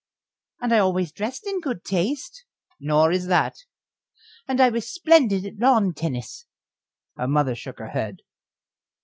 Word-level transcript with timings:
"And 0.61 0.73
I 0.73 0.79
always 0.79 1.11
dressed 1.11 1.45
in 1.45 1.61
good 1.61 1.83
taste." 1.83 2.45
"Nor 2.79 3.11
is 3.11 3.27
that." 3.27 3.53
"And 4.47 4.59
I 4.59 4.69
was 4.69 4.91
splendid 4.91 5.45
at 5.45 5.59
lawn 5.59 5.93
tennis." 5.93 6.47
Her 7.17 7.27
mother 7.27 7.53
shook 7.53 7.77
her 7.77 7.89
head. 7.89 8.17